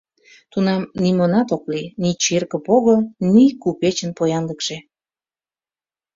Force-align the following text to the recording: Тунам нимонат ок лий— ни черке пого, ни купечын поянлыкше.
Тунам 0.51 0.81
нимонат 1.03 1.49
ок 1.55 1.63
лий— 1.71 1.91
ни 2.01 2.11
черке 2.23 2.57
пого, 2.65 2.95
ни 3.33 3.45
купечын 3.61 4.11
поянлыкше. 4.17 4.77